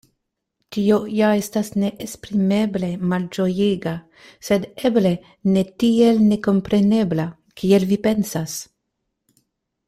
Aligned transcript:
Tio 0.75 0.95
ja 1.17 1.27
estas 1.41 1.67
neesprimeble 1.81 2.89
malĝojiga, 3.11 3.93
sed 4.47 4.65
eble 4.91 5.13
ne 5.53 5.65
tiel 5.85 6.25
nekomprenebla, 6.33 7.29
kiel 7.63 7.87
vi 7.93 8.01
pensas. 8.09 8.59